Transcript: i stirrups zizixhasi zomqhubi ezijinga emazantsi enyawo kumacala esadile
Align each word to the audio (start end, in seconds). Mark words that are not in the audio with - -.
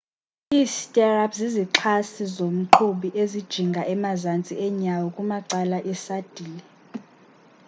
i 0.59 0.61
stirrups 0.77 1.35
zizixhasi 1.41 2.23
zomqhubi 2.35 3.09
ezijinga 3.23 3.81
emazantsi 3.93 4.53
enyawo 4.65 5.07
kumacala 5.15 5.77
esadile 5.91 6.63